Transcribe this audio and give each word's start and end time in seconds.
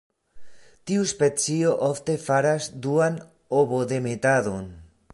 Tiu 0.91 1.03
specio 1.11 1.75
ofte 1.89 2.17
faras 2.23 2.71
duan 2.87 3.23
ovodemetadon. 3.63 4.71